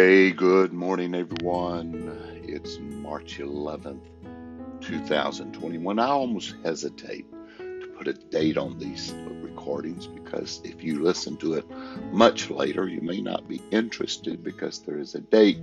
[0.00, 2.40] Hey, good morning, everyone.
[2.44, 4.06] It's March 11th,
[4.80, 5.98] 2021.
[5.98, 7.26] I almost hesitate
[7.58, 9.12] to put a date on these
[9.42, 11.68] recordings because if you listen to it
[12.12, 15.58] much later, you may not be interested because there is a date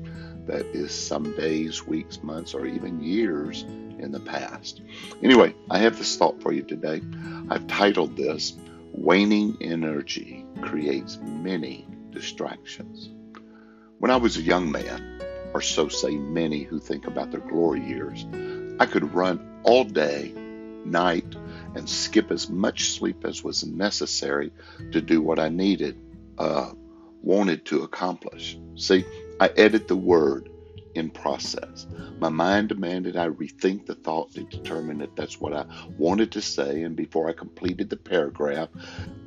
[0.48, 4.82] that is some days, weeks, months, or even years in the past.
[5.24, 7.02] Anyway, I have this thought for you today.
[7.50, 8.58] I've titled this
[8.92, 13.12] Waning Energy Creates Many Distractions.
[13.98, 15.22] When I was a young man,
[15.54, 18.26] or so say many who think about their glory years,
[18.78, 20.34] I could run all day,
[20.84, 21.34] night,
[21.76, 24.52] and skip as much sleep as was necessary
[24.92, 25.98] to do what I needed,
[26.38, 26.74] uh,
[27.22, 28.58] wanted to accomplish.
[28.76, 29.06] See,
[29.40, 30.50] I edit the word
[30.94, 31.88] in process.
[32.20, 35.66] My mind demanded I rethink the thought to determine if that's what I
[35.98, 38.70] wanted to say, and before I completed the paragraph,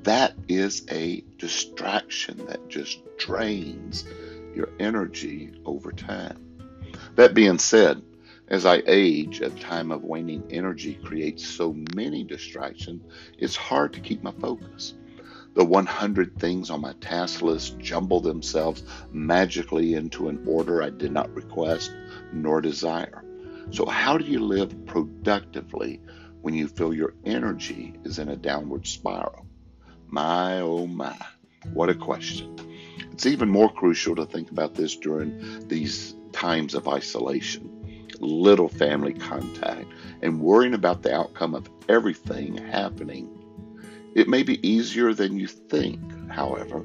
[0.02, 4.04] that is a distraction that just drains
[4.54, 6.44] your energy over time.
[7.16, 8.02] That being said,
[8.48, 13.02] as I age, a time of waning energy creates so many distractions,
[13.38, 14.94] it's hard to keep my focus.
[15.54, 21.12] The 100 things on my task list jumble themselves magically into an order I did
[21.12, 21.92] not request
[22.32, 23.24] nor desire.
[23.70, 26.00] So, how do you live productively
[26.40, 29.46] when you feel your energy is in a downward spiral?
[30.06, 31.16] My oh my,
[31.74, 32.67] what a question.
[33.18, 39.12] It's even more crucial to think about this during these times of isolation, little family
[39.12, 39.86] contact,
[40.22, 43.28] and worrying about the outcome of everything happening.
[44.14, 45.98] It may be easier than you think,
[46.30, 46.84] however.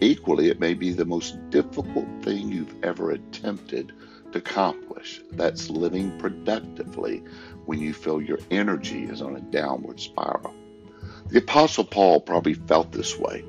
[0.00, 3.92] Equally, it may be the most difficult thing you've ever attempted
[4.32, 5.20] to accomplish.
[5.32, 7.22] That's living productively
[7.66, 10.54] when you feel your energy is on a downward spiral.
[11.26, 13.44] The Apostle Paul probably felt this way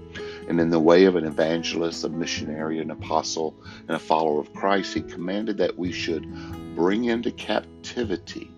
[0.49, 3.55] and in the way of an evangelist, a missionary, an apostle,
[3.87, 6.25] and a follower of Christ, he commanded that we should
[6.75, 8.49] bring into captivity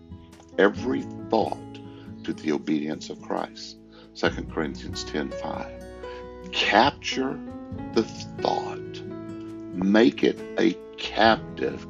[0.58, 1.58] every thought
[2.24, 3.76] to the obedience of Christ.
[4.16, 5.84] 2 Corinthians 10:5.
[6.54, 7.38] Capture
[7.94, 9.02] the thought.
[9.74, 11.86] Make it a captive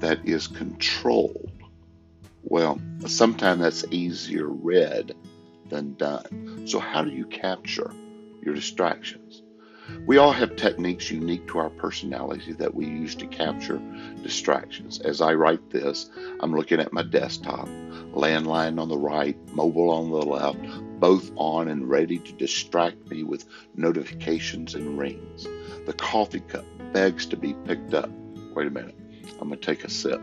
[0.00, 1.50] that is controlled.
[2.42, 5.14] Well, sometimes that's easier read
[5.70, 6.66] than done.
[6.66, 7.90] So how do you capture
[8.42, 9.42] your distractions?
[10.06, 13.80] We all have techniques unique to our personality that we use to capture
[14.22, 15.00] distractions.
[15.00, 16.10] As I write this,
[16.40, 17.66] I'm looking at my desktop,
[18.14, 20.58] landline on the right, mobile on the left,
[21.00, 25.46] both on and ready to distract me with notifications and rings.
[25.86, 28.10] The coffee cup begs to be picked up.
[28.54, 28.96] Wait a minute,
[29.40, 30.20] I'm going to take a sip.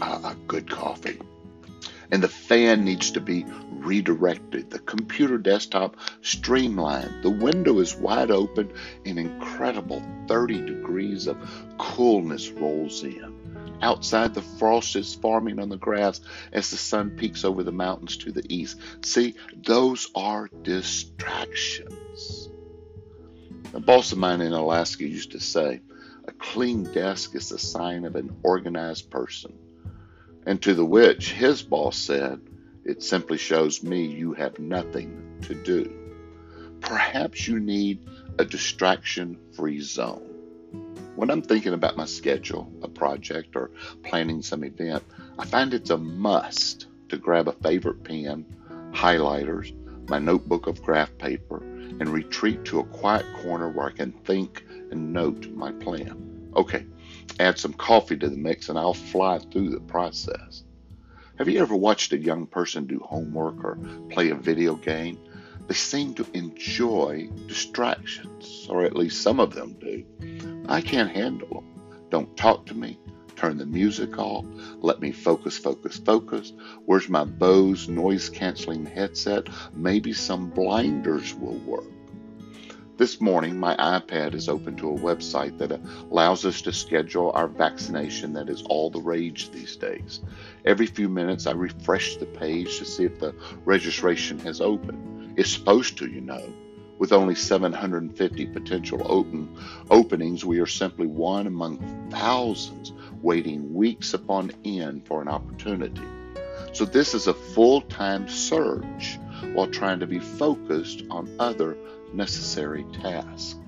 [0.00, 1.18] Ah, good coffee
[2.10, 4.70] and the fan needs to be redirected.
[4.70, 7.22] The computer desktop streamlined.
[7.22, 8.72] The window is wide open.
[9.04, 11.36] An incredible 30 degrees of
[11.78, 13.36] coolness rolls in.
[13.82, 16.20] Outside, the frost is forming on the grass
[16.52, 18.78] as the sun peeks over the mountains to the east.
[19.04, 22.48] See, those are distractions.
[23.74, 25.82] A boss of mine in Alaska used to say,
[26.24, 29.58] a clean desk is a sign of an organized person.
[30.46, 32.40] And to the which his boss said,
[32.84, 35.92] It simply shows me you have nothing to do.
[36.80, 38.08] Perhaps you need
[38.38, 40.22] a distraction free zone.
[41.16, 43.70] When I'm thinking about my schedule, a project, or
[44.04, 45.02] planning some event,
[45.38, 48.44] I find it's a must to grab a favorite pen,
[48.92, 49.74] highlighters,
[50.08, 54.64] my notebook of graph paper, and retreat to a quiet corner where I can think
[54.90, 56.50] and note my plan.
[56.54, 56.86] Okay,
[57.38, 60.64] add some coffee to the mix, and I'll fly through the process.
[61.38, 63.78] Have you ever watched a young person do homework or
[64.10, 65.18] play a video game?
[65.66, 70.04] They seem to enjoy distractions, or at least some of them do.
[70.68, 72.04] I can't handle them.
[72.08, 72.98] Don't talk to me.
[73.34, 74.46] Turn the music off.
[74.78, 76.52] Let me focus, focus, focus.
[76.86, 79.48] Where's my Bose noise canceling headset?
[79.74, 81.84] Maybe some blinders will work.
[82.98, 85.78] This morning, my iPad is open to a website that
[86.10, 90.20] allows us to schedule our vaccination that is all the rage these days.
[90.64, 93.34] Every few minutes, I refresh the page to see if the
[93.66, 95.34] registration has opened.
[95.36, 96.42] It's supposed to, you know.
[96.96, 99.54] With only 750 potential open
[99.90, 106.00] openings, we are simply one among thousands waiting weeks upon end for an opportunity.
[106.72, 109.18] So this is a full-time search
[109.52, 111.76] while trying to be focused on other
[112.16, 113.58] necessary task.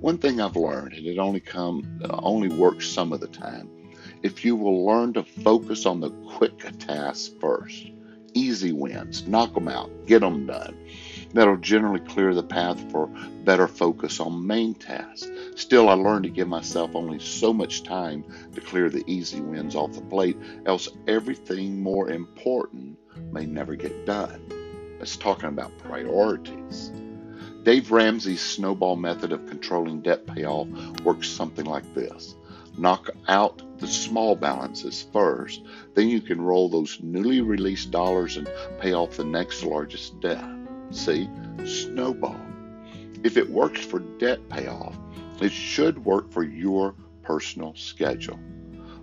[0.00, 3.68] One thing I've learned, and it only come only works some of the time,
[4.22, 7.90] if you will learn to focus on the quick tasks first,
[8.34, 10.76] easy wins, knock them out, get them done.
[11.34, 13.06] That'll generally clear the path for
[13.44, 15.30] better focus on main tasks.
[15.56, 18.24] Still, I learned to give myself only so much time
[18.54, 20.36] to clear the easy wins off the plate,
[20.66, 22.98] else everything more important
[23.32, 24.40] may never get done.
[25.00, 26.92] It's talking about priorities.
[27.62, 30.66] Dave Ramsey's snowball method of controlling debt payoff
[31.02, 32.34] works something like this.
[32.76, 35.62] Knock out the small balances first,
[35.94, 38.50] then you can roll those newly released dollars and
[38.80, 40.44] pay off the next largest debt.
[40.90, 41.28] See?
[41.64, 42.40] Snowball.
[43.22, 44.98] If it works for debt payoff,
[45.40, 48.40] it should work for your personal schedule.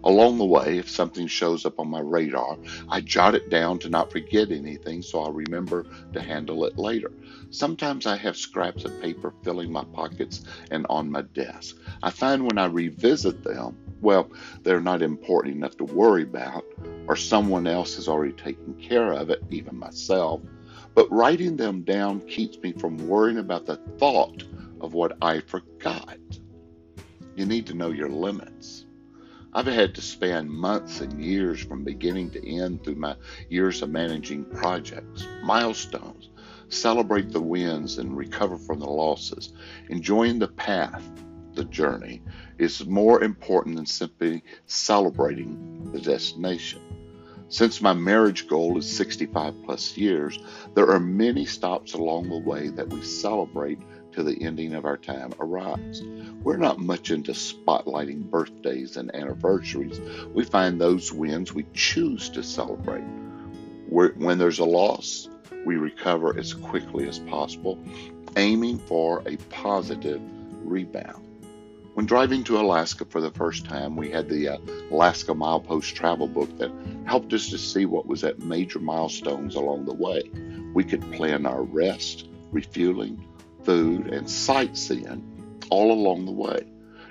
[0.10, 2.58] Along the way, if something shows up on my radar,
[2.90, 7.12] I jot it down to not forget anything so I'll remember to handle it later.
[7.52, 11.78] Sometimes I have scraps of paper filling my pockets and on my desk.
[12.02, 14.32] I find when I revisit them, well,
[14.64, 16.66] they're not important enough to worry about,
[17.06, 20.42] or someone else has already taken care of it, even myself.
[20.96, 24.44] But writing them down keeps me from worrying about the thought
[24.82, 26.18] of what I forgot.
[27.36, 28.88] You need to know your limits.
[29.51, 33.16] I've had to span months and years from beginning to end through my
[33.50, 36.30] years of managing projects, milestones,
[36.69, 39.54] celebrate the wins and recover from the losses.
[39.90, 41.04] Enjoying the path,
[41.56, 42.22] the journey,
[42.60, 46.81] is more important than simply celebrating the destination.
[47.48, 50.38] Since my marriage goal is 65 plus years,
[50.75, 53.80] there are many stops along the way that we celebrate
[54.19, 56.04] till the ending of our time arrives.
[56.44, 60.01] We're not much into spotlighting birthdays and anniversaries.
[60.33, 63.06] We find those wins we choose to celebrate.
[63.88, 65.30] when there's a loss,
[65.66, 67.80] we recover as quickly as possible,
[68.36, 70.22] aiming for a positive
[70.65, 71.25] rebound.
[71.94, 74.57] When driving to Alaska for the first time, we had the uh,
[74.92, 76.72] Alaska Milepost travel book that
[77.06, 80.30] helped us to see what was at major milestones along the way.
[80.74, 83.25] We could plan our rest, refueling,
[83.69, 86.66] food, and sightseeing all along the way.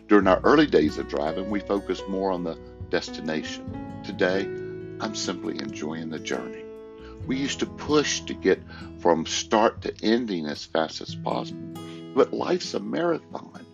[0.09, 2.59] During our early days of driving, we focused more on the
[2.91, 4.03] destination.
[4.03, 4.41] Today,
[5.01, 6.65] I'm simply enjoying the journey.
[7.29, 8.61] We used to push to get
[8.99, 11.81] from start to ending as fast as possible,
[12.13, 13.65] but life's a marathon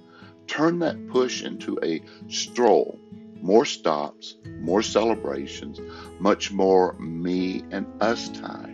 [0.47, 2.99] turn that push into a stroll.
[3.41, 5.81] More stops, more celebrations,
[6.19, 8.74] much more me and us time.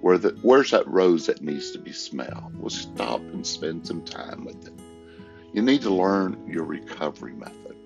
[0.00, 2.56] Where the, where's that rose that needs to be smelled?
[2.56, 4.74] We'll stop and spend some time with it.
[5.52, 7.76] You need to learn your recovery method.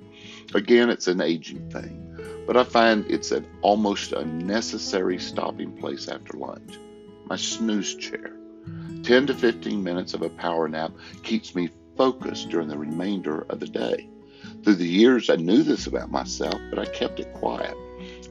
[0.55, 6.09] Again, it's an aging thing, but I find it's an almost a necessary stopping place
[6.09, 6.79] after lunch.
[7.25, 8.33] My snooze chair.
[9.03, 10.93] 10 to 15 minutes of a power nap
[11.23, 14.09] keeps me focused during the remainder of the day.
[14.63, 17.77] Through the years, I knew this about myself, but I kept it quiet.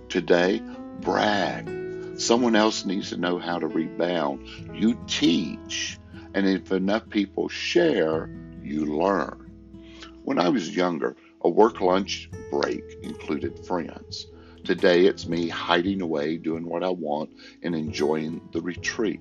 [0.09, 0.61] Today,
[1.01, 1.67] brag.
[2.17, 4.47] Someone else needs to know how to rebound.
[4.73, 5.97] You teach.
[6.33, 8.29] And if enough people share,
[8.63, 9.51] you learn.
[10.23, 14.27] When I was younger, a work lunch break included friends.
[14.63, 17.31] Today, it's me hiding away, doing what I want,
[17.63, 19.19] and enjoying the retreat.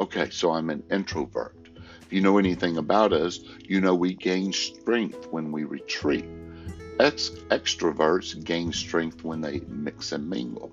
[0.00, 1.54] Okay, so I'm an introvert.
[2.02, 3.38] If you know anything about us,
[3.68, 6.26] you know we gain strength when we retreat.
[6.98, 10.72] Ex- extroverts gain strength when they mix and mingle.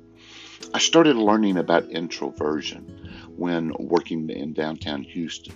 [0.74, 5.54] I started learning about introversion when working in downtown Houston.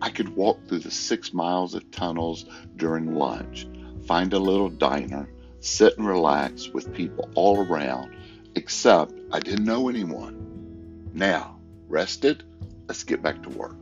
[0.00, 2.44] I could walk through the six miles of tunnels
[2.76, 3.66] during lunch,
[4.06, 5.28] find a little diner,
[5.60, 8.14] sit and relax with people all around,
[8.54, 11.10] except I didn't know anyone.
[11.14, 11.58] Now,
[11.88, 12.44] rested?
[12.86, 13.76] Let's get back to work.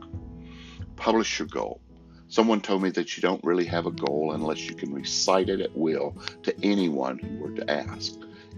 [0.95, 1.81] Publish your goal.
[2.29, 5.61] Someone told me that you don't really have a goal unless you can recite it
[5.61, 8.13] at will to anyone who were to ask.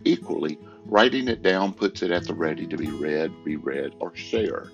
[0.06, 4.72] Equally, writing it down puts it at the ready to be read, reread, or shared.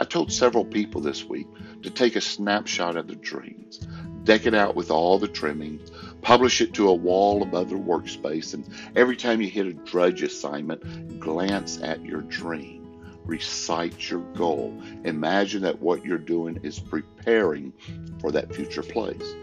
[0.00, 1.46] I told several people this week
[1.82, 3.78] to take a snapshot of their dreams,
[4.24, 5.90] deck it out with all the trimmings,
[6.22, 8.64] publish it to a wall above their workspace, and
[8.96, 12.82] every time you hit a drudge assignment, glance at your dream
[13.24, 14.76] recite your goal.
[15.04, 17.72] Imagine that what you're doing is preparing
[18.20, 19.34] for that future place.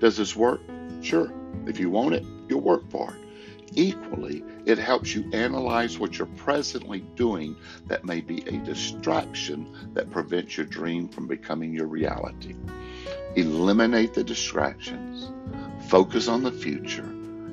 [0.00, 0.60] Does this work?
[1.02, 1.32] Sure.
[1.66, 3.27] If you want it, you'll work for it.
[3.72, 7.56] Equally, it helps you analyze what you're presently doing
[7.86, 12.54] that may be a distraction that prevents your dream from becoming your reality.
[13.36, 15.30] Eliminate the distractions,
[15.88, 17.06] focus on the future.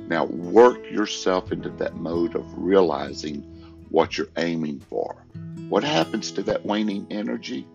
[0.07, 3.41] Now, work yourself into that mode of realizing
[3.89, 5.25] what you're aiming for.
[5.69, 7.67] What happens to that waning energy?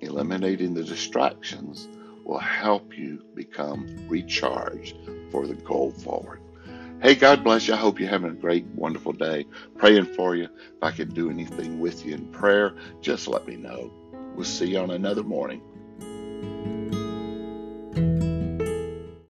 [0.00, 1.88] Eliminating the distractions
[2.24, 4.96] will help you become recharged
[5.30, 6.40] for the goal forward.
[7.02, 7.74] Hey, God bless you.
[7.74, 9.46] I hope you're having a great, wonderful day.
[9.78, 10.44] Praying for you.
[10.46, 13.92] If I can do anything with you in prayer, just let me know.
[14.34, 15.62] We'll see you on another morning.